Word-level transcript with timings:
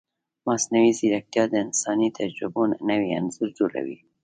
مصنوعي 0.47 0.91
ځیرکتیا 0.99 1.43
د 1.49 1.53
انساني 1.65 2.09
تجربو 2.19 2.61
نوی 2.89 3.07
انځور 3.19 3.49
جوړوي. 3.59 3.97